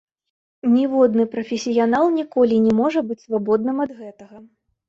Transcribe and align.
Ніводны 0.75 1.25
прафесіянал 1.33 2.09
ніколі 2.19 2.55
не 2.65 2.73
можа 2.81 2.99
быць 3.11 3.21
свабодным 3.27 3.77
ад 3.87 3.91
гэтага. 4.03 4.35